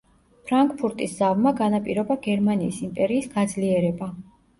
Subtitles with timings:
[0.51, 4.09] ფრანკფურტის ზავმა განაპირობა გერმანიის იმპერიის გაძლიერება.